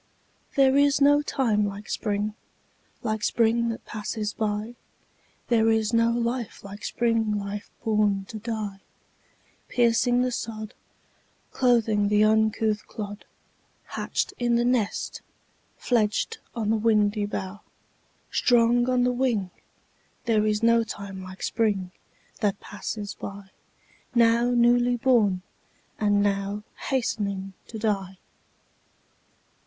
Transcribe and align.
There 0.55 0.75
is 0.77 0.99
no 0.99 1.21
time 1.21 1.63
like 1.63 1.87
Spring, 1.87 2.33
Like 3.03 3.23
Spring 3.23 3.69
that 3.69 3.85
passes 3.85 4.33
by; 4.33 4.73
There 5.49 5.69
is 5.69 5.93
no 5.93 6.09
life 6.09 6.63
like 6.63 6.83
Spring 6.83 7.37
life 7.37 7.69
born 7.83 8.25
to 8.29 8.39
die, 8.39 8.79
Piercing 9.67 10.23
the 10.23 10.31
sod, 10.31 10.73
Clothing 11.51 12.07
the 12.07 12.23
uncouth 12.23 12.87
clod, 12.87 13.25
Hatched 13.93 14.33
in 14.39 14.55
the 14.55 14.65
nest, 14.65 15.21
Fledged 15.77 16.39
on 16.55 16.71
the 16.71 16.77
windy 16.77 17.27
bough, 17.27 17.61
Strong 18.31 18.89
on 18.89 19.03
the 19.03 19.11
wing: 19.13 19.51
There 20.25 20.47
is 20.47 20.63
no 20.63 20.83
time 20.83 21.21
like 21.21 21.43
Spring 21.43 21.91
that 22.39 22.59
passes 22.59 23.13
by, 23.13 23.51
Now 24.15 24.49
newly 24.49 24.97
born, 24.97 25.43
and 25.99 26.23
now 26.23 26.63
Hastening 26.89 27.53
to 27.67 27.77
die. 27.77 28.17